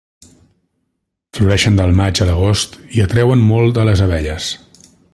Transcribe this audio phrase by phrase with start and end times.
[1.39, 4.53] Floreixen del maig a l'agost i atreuen molt a les abelles.